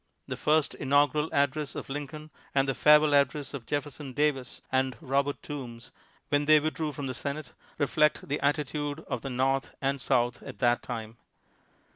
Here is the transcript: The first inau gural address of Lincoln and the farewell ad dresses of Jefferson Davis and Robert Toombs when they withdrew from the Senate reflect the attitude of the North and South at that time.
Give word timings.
The 0.27 0.35
first 0.35 0.75
inau 0.79 1.11
gural 1.11 1.29
address 1.31 1.75
of 1.75 1.87
Lincoln 1.87 2.31
and 2.55 2.67
the 2.67 2.73
farewell 2.73 3.13
ad 3.13 3.27
dresses 3.27 3.53
of 3.53 3.67
Jefferson 3.67 4.13
Davis 4.13 4.59
and 4.71 4.97
Robert 4.99 5.43
Toombs 5.43 5.91
when 6.29 6.45
they 6.45 6.59
withdrew 6.59 6.91
from 6.91 7.05
the 7.05 7.13
Senate 7.13 7.53
reflect 7.77 8.27
the 8.27 8.39
attitude 8.39 9.01
of 9.01 9.21
the 9.21 9.29
North 9.29 9.75
and 9.79 10.01
South 10.01 10.41
at 10.41 10.57
that 10.57 10.81
time. 10.81 11.17